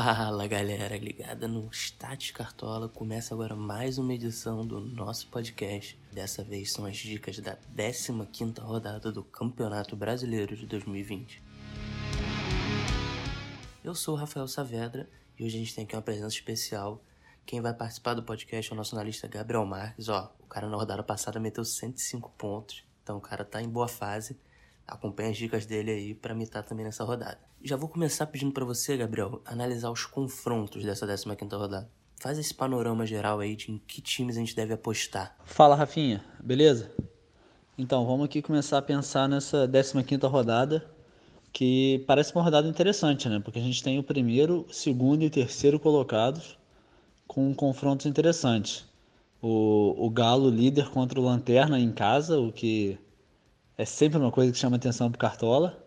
[0.00, 5.98] Fala galera, ligada no Stats Cartola, começa agora mais uma edição do nosso podcast.
[6.12, 11.42] Dessa vez são as dicas da 15ª rodada do Campeonato Brasileiro de 2020.
[13.82, 17.02] Eu sou o Rafael Saavedra e hoje a gente tem aqui uma presença especial.
[17.44, 20.08] Quem vai participar do podcast é o nosso analista Gabriel Marques.
[20.08, 23.88] Ó, o cara na rodada passada meteu 105 pontos, então o cara tá em boa
[23.88, 24.38] fase.
[24.88, 27.38] Acompanhe as dicas dele aí para mitar também nessa rodada.
[27.62, 31.90] Já vou começar pedindo para você, Gabriel, analisar os confrontos dessa 15ª rodada.
[32.18, 35.36] Faz esse panorama geral aí de em que times a gente deve apostar.
[35.44, 36.24] Fala, Rafinha.
[36.42, 36.90] Beleza?
[37.76, 40.84] Então, vamos aqui começar a pensar nessa 15ª rodada,
[41.52, 43.40] que parece uma rodada interessante, né?
[43.44, 46.58] Porque a gente tem o primeiro, segundo e terceiro colocados
[47.26, 48.86] com confrontos interessantes.
[49.40, 52.98] O, o Galo líder contra o Lanterna em casa, o que
[53.78, 55.78] é sempre uma coisa que chama atenção pro Cartola.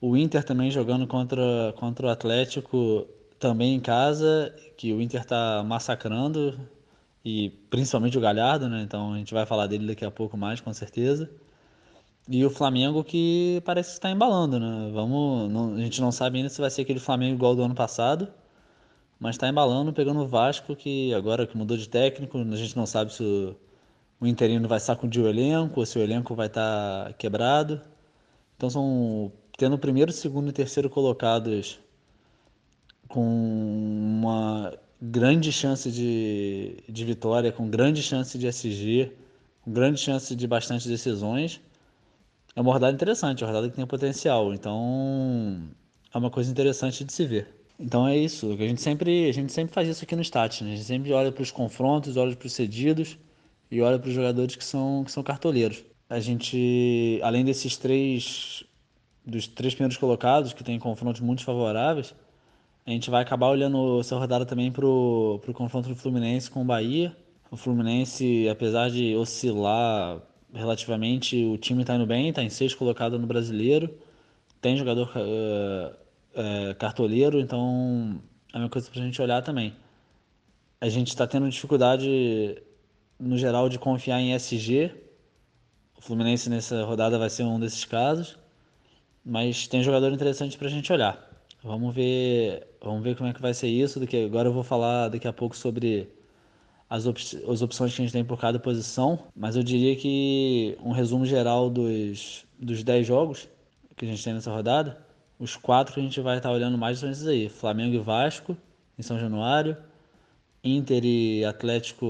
[0.00, 3.06] O Inter também jogando contra, contra o Atlético
[3.38, 6.58] também em casa, que o Inter está massacrando,
[7.24, 8.82] e principalmente o Galhardo, né?
[8.82, 11.30] Então a gente vai falar dele daqui a pouco mais, com certeza.
[12.28, 14.90] E o Flamengo que parece que está embalando, né?
[14.92, 17.74] Vamos, não, a gente não sabe ainda se vai ser aquele Flamengo igual do ano
[17.74, 18.28] passado,
[19.20, 22.86] mas está embalando, pegando o Vasco, que agora que mudou de técnico, a gente não
[22.86, 23.56] sabe se o
[24.22, 27.80] o interino vai sacudir o elenco, ou se o elenco vai estar tá quebrado.
[28.56, 31.80] Então são tendo o primeiro, segundo e terceiro colocados
[33.08, 39.12] com uma grande chance de, de vitória, com grande chance de SG,
[39.62, 41.60] com grande chance de bastante decisões.
[42.54, 44.54] É uma rodada interessante, é uma rodada que tem potencial.
[44.54, 45.68] Então
[46.14, 47.48] é uma coisa interessante de se ver.
[47.76, 48.52] Então é isso.
[48.52, 50.74] A gente sempre, a gente sempre faz isso aqui no Stat, né?
[50.74, 53.18] A gente sempre olha para os confrontos, olha para os cedidos
[53.72, 55.82] e olha para os jogadores que são, que são cartoleiros.
[56.08, 58.62] A gente, além desses três,
[59.24, 62.14] dos três primeiros colocados, que tem confrontos muito favoráveis,
[62.84, 66.64] a gente vai acabar olhando essa rodada também para o confronto do Fluminense com o
[66.66, 67.16] Bahia.
[67.50, 70.20] O Fluminense, apesar de oscilar
[70.52, 73.88] relativamente, o time está indo bem, está em sexto colocado no brasileiro,
[74.60, 75.94] tem jogador uh,
[76.38, 78.20] uh, cartoleiro, então
[78.52, 79.74] é uma coisa para a gente olhar também.
[80.78, 82.62] A gente está tendo dificuldade
[83.22, 84.90] no geral, de confiar em SG.
[85.96, 88.36] O Fluminense nessa rodada vai ser um desses casos.
[89.24, 91.30] Mas tem jogador interessante para a gente olhar.
[91.62, 94.00] Vamos ver, vamos ver como é que vai ser isso.
[94.00, 96.08] Daqui, agora eu vou falar daqui a pouco sobre
[96.90, 99.20] as, op as opções que a gente tem por cada posição.
[99.34, 103.48] Mas eu diria que um resumo geral dos, dos 10 jogos
[103.96, 105.06] que a gente tem nessa rodada,
[105.38, 108.56] os quatro que a gente vai estar olhando mais são esses aí: Flamengo e Vasco,
[108.98, 109.76] em São Januário.
[110.64, 112.06] Inter e Atlético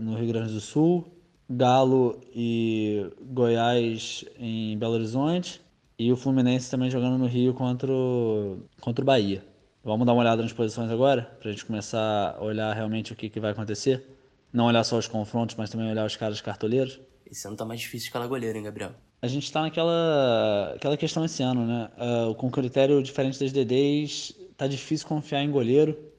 [0.00, 1.06] no Rio Grande do Sul,
[1.48, 5.60] Galo e Goiás em Belo Horizonte
[5.98, 9.44] e o Fluminense também jogando no Rio contra o, contra o Bahia.
[9.84, 13.16] Vamos dar uma olhada nas posições agora, para a gente começar a olhar realmente o
[13.16, 14.04] que, que vai acontecer.
[14.52, 17.00] Não olhar só os confrontos, mas também olhar os caras cartoleiros.
[17.24, 18.92] Esse ano tá mais difícil escalar goleiro, hein, Gabriel?
[19.22, 21.88] A gente está naquela aquela questão esse ano, né?
[21.96, 26.09] Uh, com critério diferente das DDs, tá difícil confiar em goleiro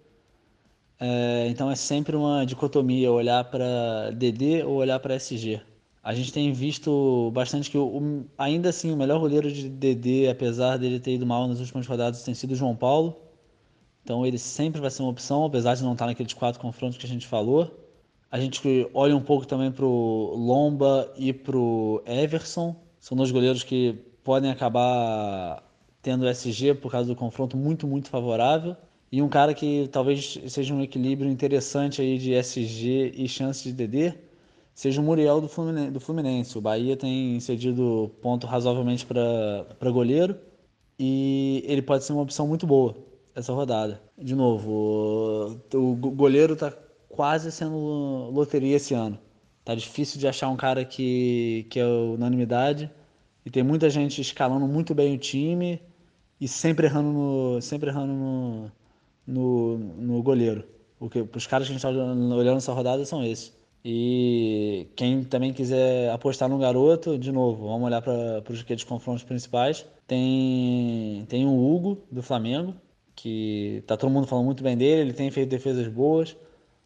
[1.01, 5.59] é, então é sempre uma dicotomia olhar para DD ou olhar para SG.
[6.03, 10.77] A gente tem visto bastante que o, ainda assim o melhor goleiro de DD, apesar
[10.77, 13.17] dele ter ido mal nas últimas rodadas, tem sido o João Paulo.
[14.03, 17.05] Então ele sempre vai ser uma opção, apesar de não estar naqueles quatro confrontos que
[17.05, 17.79] a gente falou.
[18.29, 18.61] A gente
[18.93, 22.75] olha um pouco também para o Lomba e para o Everson.
[22.99, 25.63] São dois goleiros que podem acabar
[26.01, 28.75] tendo SG por causa do confronto muito, muito favorável.
[29.11, 33.73] E um cara que talvez seja um equilíbrio interessante aí de SG e chance de
[33.73, 34.13] DD,
[34.73, 35.91] seja o Muriel do Fluminense.
[35.91, 36.57] Do Fluminense.
[36.57, 40.37] O Bahia tem cedido ponto razoavelmente para goleiro
[40.97, 42.95] e ele pode ser uma opção muito boa
[43.35, 44.01] essa rodada.
[44.17, 46.71] De novo, o, o goleiro está
[47.09, 47.77] quase sendo
[48.31, 49.19] loteria esse ano.
[49.63, 52.89] Tá difícil de achar um cara que, que é unanimidade
[53.45, 55.81] e tem muita gente escalando muito bem o time
[56.39, 58.71] e sempre errando no, sempre errando no,
[59.25, 60.63] no, no goleiro.
[60.99, 63.53] Porque os caras que a gente está olhando nessa rodada são esses.
[63.83, 69.23] E quem também quiser apostar no garoto, de novo, vamos olhar para os aqueles confrontos
[69.23, 69.85] principais.
[70.05, 72.75] Tem, tem o Hugo, do Flamengo,
[73.15, 76.37] que tá todo mundo falando muito bem dele, ele tem feito defesas boas.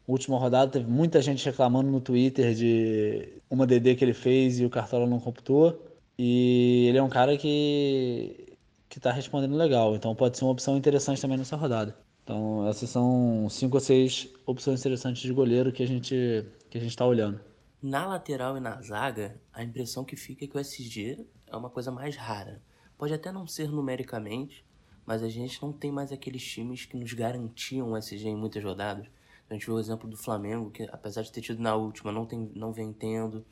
[0.08, 4.66] Última rodada teve muita gente reclamando no Twitter de uma DD que ele fez e
[4.66, 5.84] o Cartola não computou.
[6.18, 8.56] E ele é um cara que
[8.88, 11.94] que está respondendo legal, então pode ser uma opção interessante também nessa rodada.
[12.26, 16.82] Então, essas são cinco ou seis opções interessantes de goleiro que a gente que a
[16.82, 17.40] gente está olhando.
[17.80, 21.70] Na lateral e na zaga, a impressão que fica é que o SG é uma
[21.70, 22.64] coisa mais rara.
[22.98, 24.66] Pode até não ser numericamente,
[25.06, 28.64] mas a gente não tem mais aqueles times que nos garantiam o SG em muitas
[28.64, 29.06] rodadas.
[29.48, 32.26] A gente vê o exemplo do Flamengo, que apesar de ter tido na última, não,
[32.26, 33.46] tem, não vem tendo.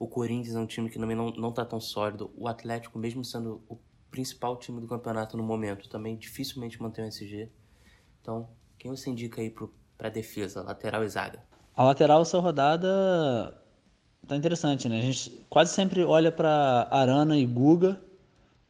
[0.00, 2.32] O Corinthians é um time que também não, não tá tão sólido.
[2.36, 3.78] O Atlético, mesmo sendo o
[4.10, 7.48] principal time do campeonato no momento, também dificilmente mantém o SG.
[8.20, 9.54] Então, quem você indica aí
[9.96, 11.40] para defesa, lateral e zaga?
[11.76, 13.54] A lateral essa rodada
[14.26, 14.98] tá interessante, né?
[14.98, 18.00] A gente quase sempre olha para Arana e Guga.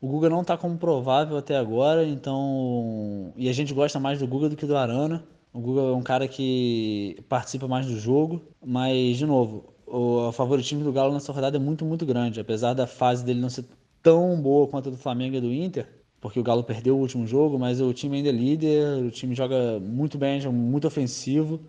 [0.00, 4.26] O Guga não tá como provável até agora, então e a gente gosta mais do
[4.26, 5.24] Guga do que do Arana.
[5.52, 10.84] O Guga é um cara que participa mais do jogo, mas de novo, o favoritismo
[10.84, 13.66] do Galo nessa rodada é muito, muito grande, apesar da fase dele não ser
[14.02, 15.86] tão boa quanto a do Flamengo e do Inter,
[16.20, 19.34] porque o Galo perdeu o último jogo, mas o time ainda é líder, o time
[19.34, 21.60] joga muito bem, joga muito ofensivo.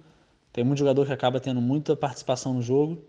[0.51, 3.01] Tem muito jogador que acaba tendo muita participação no jogo.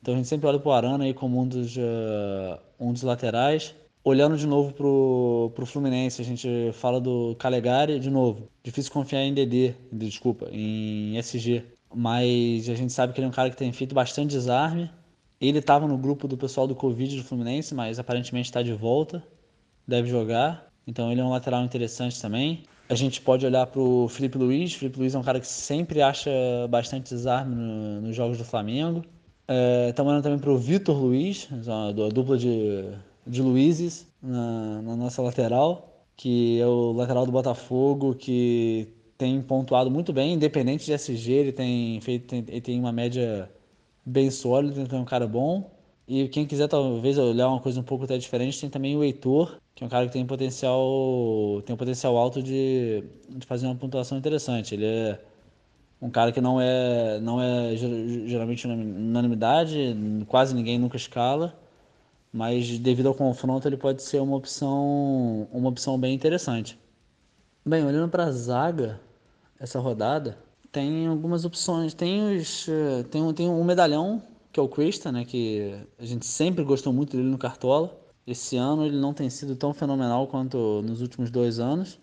[0.00, 3.02] Então a gente sempre olha para o Arana aí como um dos, uh, um dos
[3.02, 3.74] laterais.
[4.04, 8.48] Olhando de novo para o Fluminense, a gente fala do Calegari de novo.
[8.62, 11.64] Difícil confiar em DD, desculpa, em SG.
[11.92, 14.88] Mas a gente sabe que ele é um cara que tem feito bastante desarme.
[15.40, 19.24] Ele estava no grupo do pessoal do Covid do Fluminense, mas aparentemente está de volta.
[19.88, 20.72] Deve jogar.
[20.86, 22.62] Então ele é um lateral interessante também.
[22.88, 24.74] A gente pode olhar para o Felipe Luiz.
[24.74, 26.30] Felipe Luiz é um cara que sempre acha
[26.70, 29.04] bastante desarme no, nos jogos do Flamengo.
[29.88, 32.90] Estamos é, olhando também para o Vitor Luiz, a dupla de,
[33.26, 39.90] de Luizes na, na, nossa lateral, que é o lateral do Botafogo, que tem pontuado
[39.90, 43.48] muito bem, independente de SG, ele tem feito, ele tem uma média
[44.04, 45.70] bem sólida, então é um cara bom.
[46.08, 49.58] E quem quiser talvez olhar uma coisa um pouco até diferente, tem também o Heitor,
[49.74, 53.74] que é um cara que tem potencial, tem um potencial alto de, de fazer uma
[53.74, 54.74] pontuação interessante.
[54.74, 55.20] Ele é
[56.00, 59.96] um cara que não é, não é geralmente unanimidade,
[60.28, 61.58] quase ninguém nunca escala,
[62.32, 66.78] mas devido ao confronto ele pode ser uma opção, uma opção bem interessante.
[67.64, 69.00] Bem, olhando para a zaga
[69.58, 70.38] essa rodada,
[70.70, 71.94] tem algumas opções.
[71.94, 72.66] Tem os,
[73.10, 74.22] tem um, tem um medalhão
[74.56, 77.94] que é o Christa, né, que a gente sempre gostou muito dele no Cartola.
[78.26, 81.98] Esse ano ele não tem sido tão fenomenal quanto nos últimos dois anos,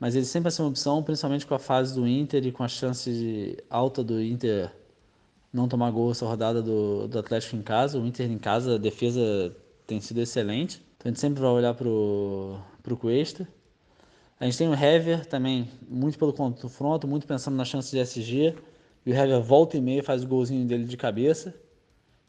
[0.00, 2.64] mas ele sempre vai ser uma opção, principalmente com a fase do Inter e com
[2.64, 4.72] a chance alta do Inter
[5.52, 7.98] não tomar gol essa rodada do, do Atlético em casa.
[7.98, 9.54] O Inter em casa, a defesa
[9.86, 10.82] tem sido excelente.
[10.96, 13.46] Então a gente sempre vai olhar para o Cuesta.
[14.40, 18.54] A gente tem o Hever também, muito pelo confronto, muito pensando na chance de SG.
[19.04, 21.54] E o Hever volta e meia faz o golzinho dele de cabeça.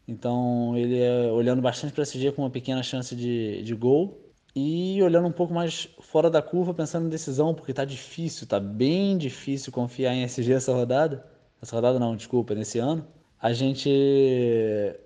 [0.08, 4.20] Então ele é olhando bastante para SG com uma pequena chance de, de gol.
[4.56, 8.60] E olhando um pouco mais fora da curva, pensando em decisão, porque tá difícil, tá
[8.60, 11.26] bem difícil confiar em SG essa rodada.
[11.62, 13.08] Essa rodada não, desculpa, nesse ano.
[13.40, 13.90] A gente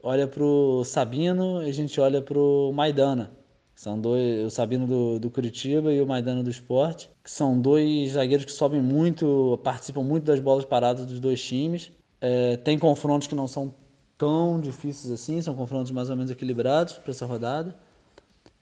[0.03, 3.31] olha pro Sabino e a gente olha pro Maidana.
[3.73, 8.11] São dois, o Sabino do, do Curitiba e o Maidana do Esporte, que são dois
[8.13, 11.91] zagueiros que sobem muito, participam muito das bolas paradas dos dois times.
[12.19, 13.73] É, tem confrontos que não são
[14.17, 17.75] tão difíceis assim, são confrontos mais ou menos equilibrados para essa rodada.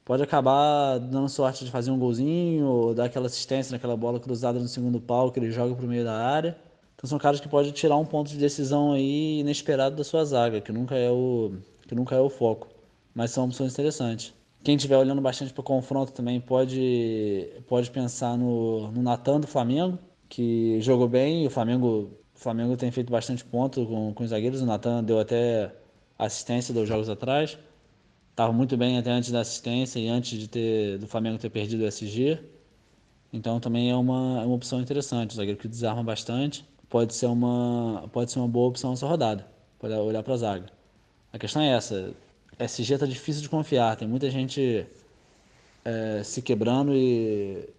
[0.03, 4.59] Pode acabar dando sorte de fazer um golzinho ou dar aquela assistência naquela bola cruzada
[4.59, 6.55] no segundo pau que ele joga para o meio da área.
[6.95, 10.61] Então são caras que podem tirar um ponto de decisão aí inesperado da sua zaga,
[10.61, 11.53] que nunca é o,
[11.87, 12.67] que nunca é o foco.
[13.13, 14.33] Mas são opções interessantes.
[14.63, 19.47] Quem estiver olhando bastante para o confronto também pode, pode pensar no, no Natan do
[19.47, 19.97] Flamengo,
[20.29, 21.45] que jogou bem.
[21.45, 24.61] O Flamengo o Flamengo tem feito bastante ponto com, com os zagueiros.
[24.61, 25.71] O Natan deu até
[26.19, 27.57] assistência dois jogos atrás.
[28.31, 31.83] Estava muito bem até antes da assistência e antes de ter, do Flamengo ter perdido
[31.83, 32.39] o SG.
[33.31, 35.31] Então também é uma, é uma opção interessante.
[35.31, 36.65] O zagueiro que desarma bastante.
[36.89, 39.47] Pode ser uma, pode ser uma boa opção essa rodada.
[39.79, 40.65] Pode olhar para a zaga.
[41.31, 42.13] A questão é essa.
[42.59, 43.95] SG está difícil de confiar.
[43.95, 44.85] Tem muita gente
[45.85, 47.69] é, se quebrando e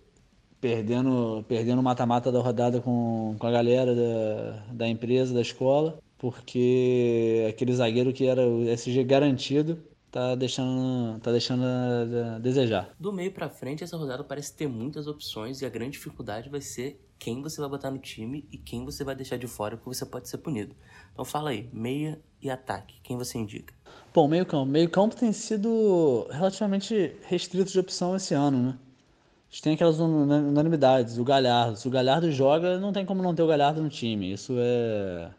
[0.66, 7.46] perdendo perdendo mata-mata da rodada com, com a galera da, da empresa, da escola, porque
[7.49, 9.78] aquele zagueiro que era o SG garantido
[10.11, 12.90] tá deixando, tá deixando a desejar.
[12.99, 16.61] Do meio para frente, essa rodada parece ter muitas opções e a grande dificuldade vai
[16.61, 19.94] ser quem você vai botar no time e quem você vai deixar de fora, porque
[19.94, 20.75] você pode ser punido.
[21.12, 23.73] Então fala aí, meia e ataque, quem você indica?
[24.12, 24.66] Bom, meio campo.
[24.66, 28.78] Meio campo tem sido relativamente restrito de opção esse ano, né?
[29.56, 31.16] Gente tem aquelas unanimidades.
[31.16, 31.78] O Galhardo.
[31.78, 34.30] Se o Galhardo joga, não tem como não ter o Galhardo no time.
[34.30, 35.30] Isso é.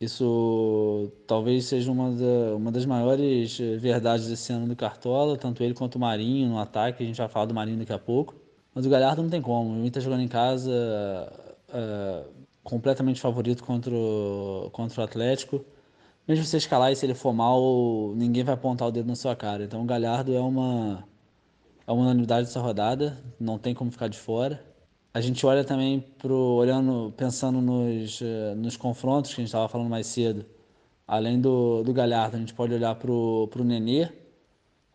[0.00, 5.74] Isso talvez seja uma, da, uma das maiores verdades desse ano do Cartola, tanto ele
[5.74, 7.02] quanto o Marinho no ataque.
[7.02, 8.36] A gente vai falar do Marinho daqui a pouco.
[8.72, 9.70] Mas o Galhardo não tem como.
[9.70, 10.72] O Inter tá jogando em casa
[11.68, 12.24] é,
[12.62, 15.64] completamente favorito contra o, contra o Atlético.
[16.28, 19.16] Mesmo se você escalar e se ele for mal, ninguém vai apontar o dedo na
[19.16, 19.64] sua cara.
[19.64, 21.04] Então o Galhardo é uma
[21.86, 24.62] é uma unanimidade dessa rodada, não tem como ficar de fora.
[25.12, 29.68] A gente olha também pro olhando, pensando nos, eh, nos confrontos que a gente estava
[29.68, 30.44] falando mais cedo.
[31.06, 34.08] Além do, do Galhardo, a gente pode olhar pro, pro Nenê.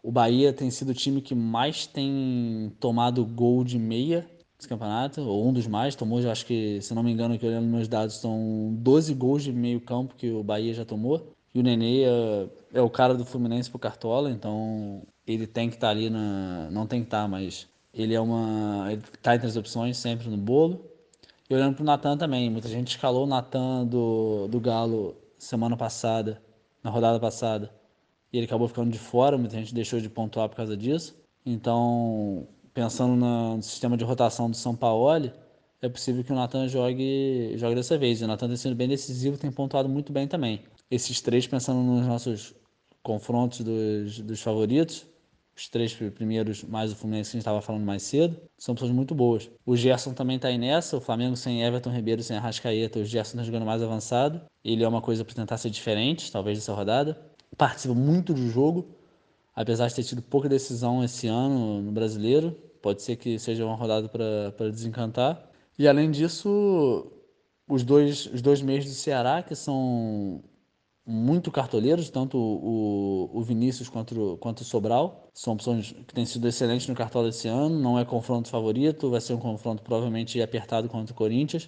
[0.04, 5.22] O Bahia tem sido o time que mais tem tomado gol de meia nesse campeonato,
[5.22, 7.88] ou um dos mais, tomou, já acho que, se não me engano, que olhando meus
[7.88, 11.34] dados, são 12 gols de meio campo que o Bahia já tomou.
[11.54, 15.02] E o Nenê é, é o cara do Fluminense pro Cartola, então
[15.34, 16.70] ele tem que estar tá ali na.
[16.72, 18.92] Não tem que estar, tá, mas ele é uma.
[18.92, 20.84] Ele tá entre as opções sempre no bolo.
[21.48, 26.42] E olhando pro Natan também, muita gente escalou o Natan do, do Galo semana passada,
[26.84, 27.74] na rodada passada,
[28.32, 31.16] e ele acabou ficando de fora, muita gente deixou de pontuar por causa disso.
[31.46, 35.32] Então, pensando no sistema de rotação do São Paulo,
[35.82, 38.22] é possível que o Natan jogue, jogue dessa vez.
[38.22, 40.64] E o Natan tem sido bem decisivo, tem pontuado muito bem também.
[40.92, 42.54] Esses três, pensando nos nossos
[43.02, 45.06] confrontos dos, dos favoritos,
[45.60, 48.92] os três primeiros, mais o Fluminense que a gente estava falando mais cedo, são pessoas
[48.92, 49.50] muito boas.
[49.66, 53.38] O Gerson também está aí nessa, o Flamengo sem Everton Ribeiro, sem Arrascaeta, o Gerson
[53.38, 54.42] está jogando mais avançado.
[54.64, 57.20] Ele é uma coisa para tentar ser diferente, talvez, dessa rodada.
[57.58, 58.88] Participa muito do jogo,
[59.54, 62.52] apesar de ter tido pouca decisão esse ano no brasileiro.
[62.82, 65.50] Pode ser que seja uma rodada para desencantar.
[65.78, 67.12] E além disso,
[67.68, 70.42] os dois, os dois meios do Ceará, que são
[71.10, 75.28] muito cartoleiros, tanto o, o Vinícius quanto, quanto o Sobral.
[75.34, 77.80] São opções que têm sido excelentes no cartola esse ano.
[77.80, 81.68] Não é confronto favorito, vai ser um confronto provavelmente apertado contra o Corinthians.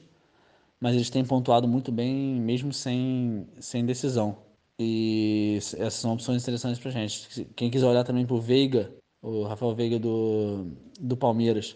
[0.79, 4.37] Mas eles têm pontuado muito bem, mesmo sem, sem decisão.
[4.77, 7.45] E essas são opções interessantes para gente.
[7.55, 10.67] Quem quiser olhar também para o Veiga, o Rafael Veiga do,
[10.99, 11.75] do Palmeiras,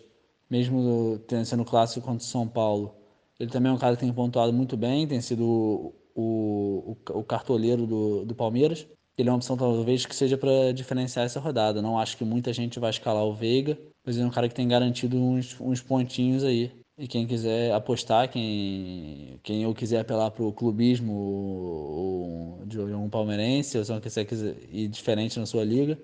[0.49, 2.95] mesmo sendo clássico contra o São Paulo,
[3.39, 7.23] ele também é um cara que tem pontuado muito bem, tem sido o, o, o
[7.23, 8.87] cartoleiro do, do Palmeiras.
[9.17, 11.81] Ele é uma opção talvez que seja para diferenciar essa rodada.
[11.81, 14.55] Não acho que muita gente vai escalar o Veiga, mas ele é um cara que
[14.55, 16.71] tem garantido uns, uns pontinhos aí.
[16.97, 23.09] E quem quiser apostar, quem, quem eu quiser apelar para o clubismo ou, de um
[23.09, 25.99] palmeirense, ou se você quiser ir diferente na sua liga,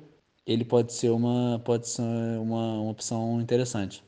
[0.46, 4.04] ele pode ser uma, pode ser uma, uma opção interessante.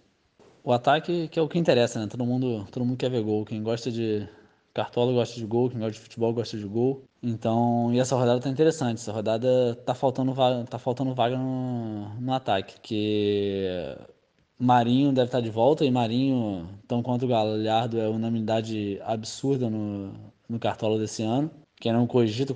[0.63, 2.07] O ataque que é o que interessa, né?
[2.07, 3.45] Todo mundo, todo mundo quer ver gol.
[3.45, 4.27] Quem gosta de,
[4.73, 7.03] Cartola gosta de gol, quem gosta de futebol gosta de gol.
[7.21, 8.97] Então, e essa rodada tá interessante.
[8.97, 13.95] Essa rodada tá faltando vaga, tá faltando vaga no, no ataque, que
[14.57, 19.69] Marinho deve estar tá de volta e Marinho, tão quanto o Galhardo, é unanimidade absurda
[19.69, 20.13] no,
[20.49, 21.51] no Cartola desse ano.
[21.79, 22.55] Quem não cogita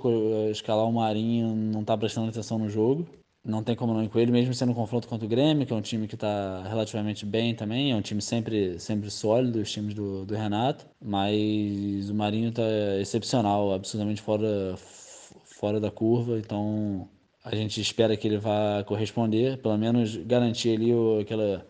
[0.50, 3.08] escalar o Marinho não está prestando atenção no jogo
[3.48, 5.72] não tem como não ir com ele, mesmo sendo um confronto contra o Grêmio, que
[5.72, 9.72] é um time que está relativamente bem também, é um time sempre, sempre sólido, os
[9.72, 12.64] times do, do Renato, mas o Marinho está
[13.00, 17.08] excepcional, absolutamente fora, fora da curva, então
[17.44, 21.66] a gente espera que ele vá corresponder, pelo menos garantir ali o, aquela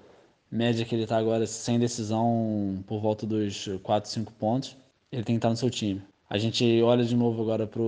[0.50, 4.76] média que ele está agora sem decisão por volta dos 4, 5 pontos,
[5.12, 6.02] ele tem que estar no seu time.
[6.28, 7.82] A gente olha de novo agora para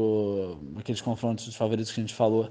[0.78, 2.50] aqueles confrontos dos favoritos que a gente falou,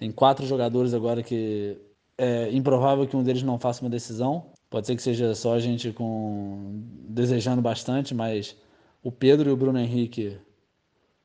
[0.00, 1.76] tem quatro jogadores agora que
[2.16, 4.46] é improvável que um deles não faça uma decisão.
[4.70, 8.56] Pode ser que seja só a gente com desejando bastante, mas
[9.02, 10.38] o Pedro e o Bruno Henrique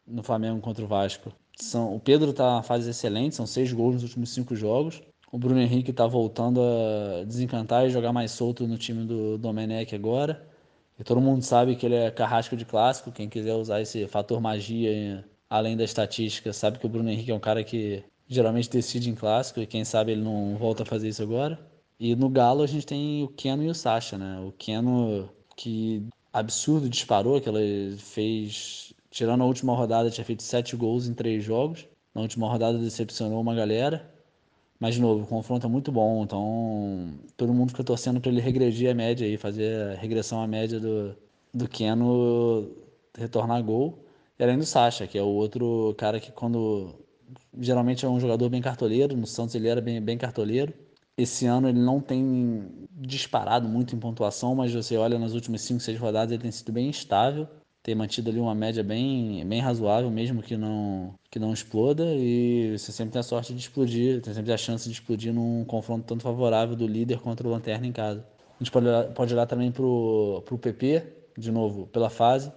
[0.06, 1.96] no Flamengo contra o Vasco são.
[1.96, 5.02] O Pedro está na fase excelente, são seis gols nos últimos cinco jogos.
[5.32, 9.96] O Bruno Henrique está voltando a desencantar e jogar mais solto no time do Domenech
[9.96, 10.46] agora.
[11.00, 13.10] E todo mundo sabe que ele é carrasco de clássico.
[13.10, 17.36] Quem quiser usar esse fator magia além da estatística sabe que o Bruno Henrique é
[17.36, 21.10] um cara que geralmente decide em clássico e quem sabe ele não volta a fazer
[21.10, 21.60] isso agora.
[22.00, 24.40] E no Galo a gente tem o Keno e o Sacha, né?
[24.40, 27.60] O Keno que absurdo disparou, que ela
[27.98, 31.88] fez, tirando a última rodada, tinha feito sete gols em três jogos.
[32.14, 34.14] Na última rodada decepcionou uma galera.
[34.80, 38.42] Mas, de novo, o confronto é muito bom, então todo mundo fica torcendo para ele
[38.42, 41.16] regredir a média aí, fazer a regressão à média do,
[41.54, 42.70] do Keno
[43.18, 44.00] retornar gol.
[44.38, 46.94] E além do Sacha, que é o outro cara que quando
[47.60, 49.16] geralmente é um jogador bem cartoleiro.
[49.16, 50.74] No Santos ele era bem, bem cartoleiro.
[51.18, 55.80] Esse ano ele não tem disparado muito em pontuação, mas você olha nas últimas 5,
[55.80, 57.48] 6 rodadas ele tem sido bem estável,
[57.82, 62.78] tem mantido ali uma média bem, bem razoável, mesmo que não, que não exploda, e
[62.78, 66.06] você sempre tem a sorte de explodir, tem sempre a chance de explodir num confronto
[66.06, 68.26] tanto favorável do líder contra o Lanterna em casa.
[68.60, 71.04] A gente pode olhar, pode olhar também para o PP,
[71.38, 72.52] de novo, pela fase.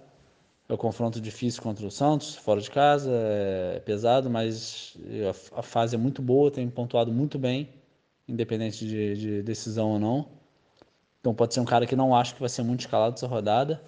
[0.69, 4.95] É o confronto difícil contra o Santos, fora de casa, é pesado, mas
[5.55, 7.69] a, fase é muito boa, tem pontuado muito bem,
[8.27, 10.29] independente de, de, decisão ou não.
[11.19, 13.81] Então pode ser um cara que não acho que vai ser muito escalado essa rodada,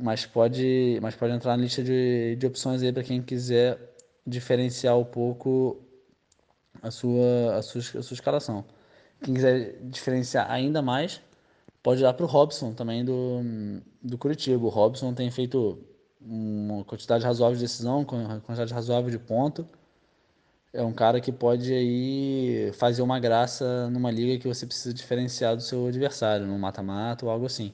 [0.00, 3.76] mas pode, mas pode entrar na lista de, de opções aí para quem quiser
[4.24, 5.82] diferenciar um pouco
[6.80, 8.64] a sua, a sua, a sua escalação.
[9.20, 11.20] quem quiser diferenciar ainda mais,
[11.88, 13.40] pode olhar para o Robson também do,
[14.02, 14.62] do Curitiba.
[14.62, 15.82] O Robson tem feito
[16.20, 19.66] uma quantidade razoável de decisão, quantidade razoável de ponto.
[20.70, 25.56] É um cara que pode aí fazer uma graça numa liga que você precisa diferenciar
[25.56, 27.72] do seu adversário, no mata-mata ou algo assim.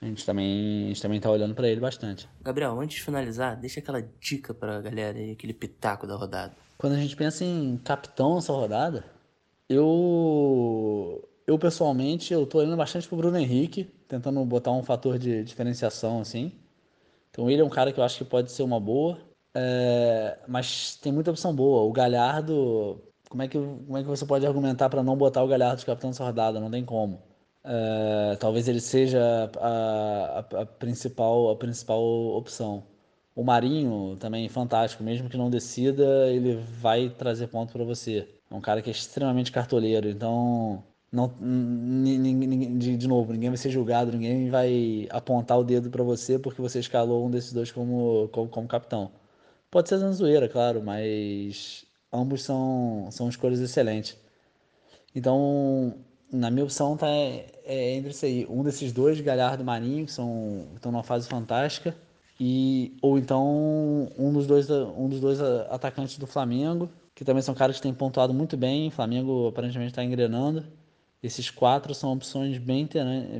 [0.00, 2.28] A gente também, a gente também tá olhando para ele bastante.
[2.40, 6.54] Gabriel, antes de finalizar, deixa aquela dica pra galera aí, aquele pitaco da rodada.
[6.76, 9.04] Quando a gente pensa em capitão nessa rodada,
[9.68, 15.42] eu eu pessoalmente eu tô olhando bastante pro Bruno Henrique, tentando botar um fator de
[15.44, 16.52] diferenciação assim.
[17.30, 19.18] Então ele é um cara que eu acho que pode ser uma boa,
[19.54, 21.82] é, mas tem muita opção boa.
[21.84, 25.48] O Galhardo, como é que como é que você pode argumentar para não botar o
[25.48, 26.60] Galhardo de capitão rodada?
[26.60, 27.22] Não tem como.
[27.64, 32.02] É, talvez ele seja a, a, a, principal a principal
[32.36, 32.84] opção.
[33.34, 38.28] O Marinho também fantástico, mesmo que não decida, ele vai trazer ponto para você.
[38.50, 41.32] É um cara que é extremamente cartoleiro, então não,
[42.78, 46.60] de, de novo, ninguém vai ser julgado, ninguém vai apontar o dedo para você porque
[46.60, 49.10] você escalou um desses dois como, como, como capitão.
[49.70, 54.16] Pode ser zoeira, claro, mas ambos são, são escolhas excelentes.
[55.14, 55.94] Então,
[56.32, 60.06] na minha opção tá é, é entre isso aí, um desses dois, Galhardo e Marinho,
[60.06, 61.96] que são estão numa fase fantástica,
[62.40, 67.54] e ou então um dos dois um dos dois atacantes do Flamengo, que também são
[67.54, 70.64] caras que têm pontuado muito bem, o Flamengo aparentemente está engrenando.
[71.22, 72.88] Esses quatro são opções bem,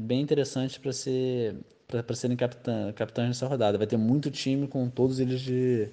[0.02, 1.56] bem interessantes para ser
[1.86, 3.78] para serem capitã, capitães nessa rodada.
[3.78, 5.88] Vai ter muito time com todos eles de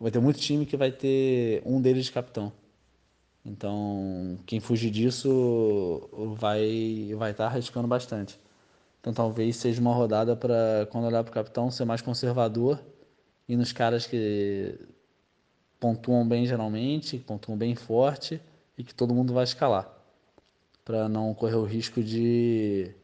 [0.00, 2.52] vai ter muito time que vai ter um deles de capitão.
[3.44, 6.08] Então, quem fugir disso
[6.38, 8.38] vai vai estar tá arriscando bastante.
[9.00, 12.78] Então, talvez seja uma rodada para, quando olhar para o capitão, ser mais conservador
[13.48, 14.78] e nos caras que
[15.80, 18.40] pontuam bem geralmente, pontuam bem forte
[18.76, 19.90] e que todo mundo vai escalar,
[20.84, 22.94] para não correr o risco de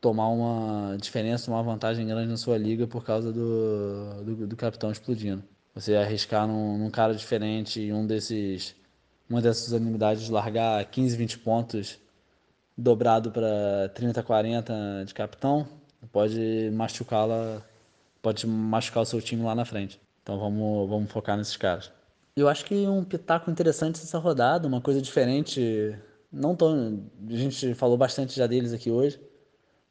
[0.00, 4.90] tomar uma diferença, uma vantagem grande na sua liga por causa do, do, do capitão
[4.90, 5.42] explodindo.
[5.74, 8.74] Você arriscar num, num cara diferente e um desses
[9.30, 11.98] uma dessas unidades largar 15, 20 pontos
[12.76, 15.66] dobrado para 30, 40 de capitão,
[16.10, 17.62] pode machucá-la,
[18.20, 20.00] pode machucar o seu time lá na frente.
[20.22, 21.90] Então vamos, vamos focar nesses caras.
[22.36, 25.96] Eu acho que um pitaco interessante nessa rodada, uma coisa diferente,
[26.32, 29.20] não tão, a gente falou bastante já deles aqui hoje,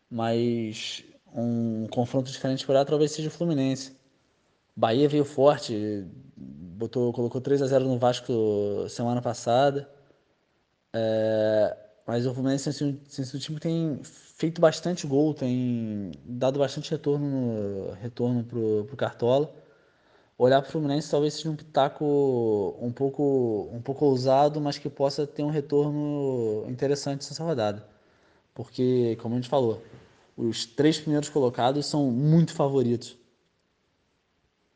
[0.09, 3.95] mas um confronto diferente por lá talvez seja o Fluminense.
[4.75, 9.89] Bahia veio forte, botou, colocou 3 a 0 no Vasco semana passada.
[10.93, 11.77] É,
[12.07, 17.91] mas o Fluminense é um time que tem feito bastante gol, tem dado bastante retorno,
[18.01, 19.53] retorno pro, pro Cartola.
[20.43, 24.89] Olhar para o Fluminense talvez seja um pitaco um pouco, um pouco ousado, mas que
[24.89, 27.87] possa ter um retorno interessante nessa rodada.
[28.51, 29.83] Porque, como a gente falou,
[30.35, 33.15] os três primeiros colocados são muito favoritos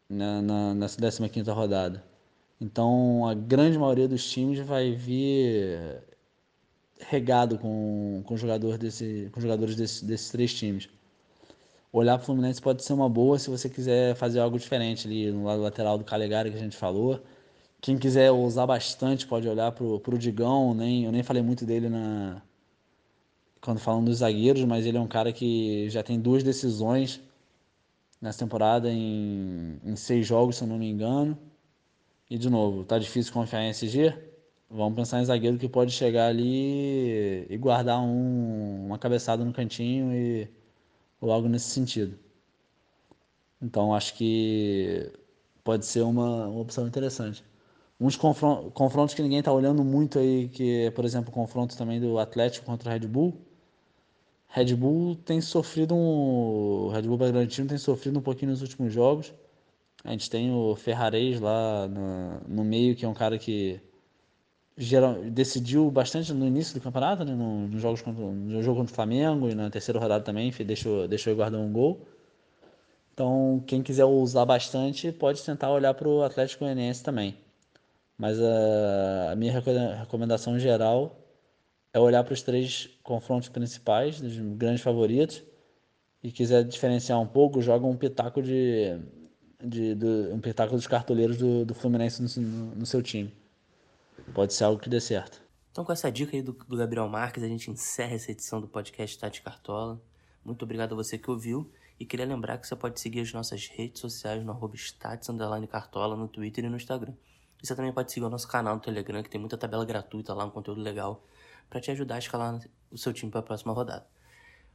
[0.08, 2.04] na, na, nessa 15 rodada.
[2.62, 6.00] Então, a grande maioria dos times vai vir
[7.00, 10.88] regado com, com, jogador desse, com jogadores desse, desses três times.
[11.98, 15.32] Olhar para o Fluminense pode ser uma boa se você quiser fazer algo diferente ali
[15.32, 17.22] no lado lateral do Calegari que a gente falou.
[17.80, 20.74] Quem quiser usar bastante pode olhar para o Digão.
[20.74, 22.42] Nem, eu nem falei muito dele na
[23.62, 27.22] quando falando dos zagueiros, mas ele é um cara que já tem duas decisões
[28.22, 31.38] nessa temporada em, em seis jogos, se eu não me engano.
[32.30, 34.14] E de novo, tá difícil confiar em SG?
[34.70, 40.12] Vamos pensar em zagueiro que pode chegar ali e guardar um, uma cabeçada no cantinho
[40.14, 40.50] e
[41.20, 42.18] ou algo nesse sentido.
[43.62, 45.12] Então acho que
[45.64, 47.44] pode ser uma, uma opção interessante.
[48.00, 51.78] Uns confrontos, confrontos que ninguém está olhando muito aí, que é, por exemplo, o confronto
[51.78, 53.34] também do Atlético contra o Red Bull.
[54.50, 56.90] Red Bull tem sofrido um.
[56.90, 59.34] Red Bull Bragantino tem sofrido um pouquinho nos últimos jogos.
[60.04, 63.82] A gente tem o Ferrarez lá no, no meio, que é um cara que
[64.78, 67.34] geral, decidiu bastante no início do campeonato, né?
[67.34, 71.08] no, no, jogos contra, no jogo contra o Flamengo e na terceira rodada também, deixou,
[71.08, 72.06] deixou ele guardar um gol.
[73.14, 77.38] Então, quem quiser usar bastante, pode tentar olhar para o Atlético Goianiense também.
[78.18, 79.54] Mas a, a minha
[80.00, 81.18] recomendação geral
[81.94, 85.42] é olhar para os três confrontos principais, dos grandes favoritos,
[86.22, 89.00] e quiser diferenciar um pouco, joga um pitaco de,
[89.64, 93.34] de, de um pitaco dos cartoleiros do, do Fluminense no, no, seu time.
[94.34, 95.42] Pode ser algo que dê certo.
[95.72, 98.68] Então, com essa dica aí do, do Gabriel Marques, a gente encerra essa edição do
[98.68, 100.02] podcast Tati Cartola.
[100.44, 101.70] Muito obrigado a você que ouviu.
[102.00, 104.76] E queria lembrar que você pode seguir as nossas redes sociais no arroba
[105.70, 107.14] Cartola no Twitter e no Instagram.
[107.62, 110.34] E você também pode seguir o nosso canal no Telegram, que tem muita tabela gratuita
[110.34, 111.24] lá, um conteúdo legal
[111.70, 112.60] para te ajudar a escalar
[112.92, 114.06] o seu time para a próxima rodada.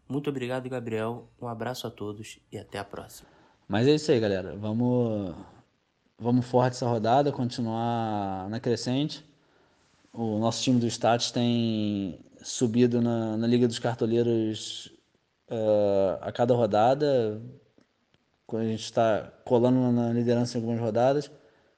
[0.09, 1.29] Muito obrigado, Gabriel.
[1.41, 3.29] Um abraço a todos e até a próxima.
[3.69, 4.57] Mas é isso aí, galera.
[4.57, 5.35] Vamos,
[6.19, 9.30] vamos forte essa rodada, continuar na crescente.
[10.13, 14.93] O nosso time do Stats tem subido na, na Liga dos Cartoleiros
[15.49, 17.41] uh, a cada rodada.
[18.53, 21.31] A gente está colando na liderança em algumas rodadas.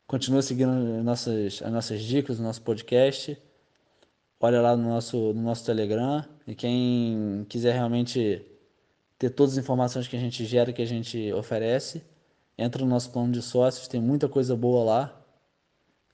[0.06, 3.36] Continua seguindo as nossas, as nossas dicas, o nosso podcast.
[4.40, 6.24] Olha lá no nosso, no nosso Telegram.
[6.46, 8.44] E quem quiser realmente
[9.18, 12.02] ter todas as informações que a gente gera, que a gente oferece,
[12.56, 13.86] entra no nosso plano de sócios.
[13.86, 15.21] Tem muita coisa boa lá.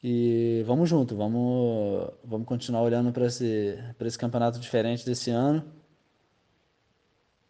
[0.03, 5.65] E vamos junto, vamos, vamos continuar olhando para esse, esse campeonato diferente desse ano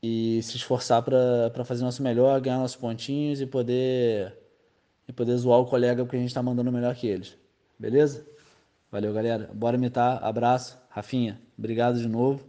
[0.02, 4.34] e se esforçar para fazer nosso melhor, ganhar nossos pontinhos e poder,
[5.06, 7.36] e poder zoar o colega porque a gente está mandando melhor que eles.
[7.78, 8.26] Beleza?
[8.90, 9.50] Valeu, galera.
[9.52, 10.22] Bora imitar.
[10.24, 10.78] Abraço.
[10.88, 12.42] Rafinha, obrigado de novo.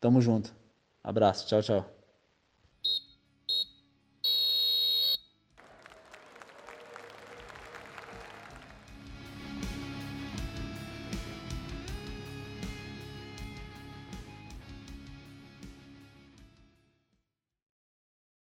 [0.00, 0.54] Tamo junto.
[1.04, 1.46] Abraço.
[1.46, 1.91] Tchau, tchau.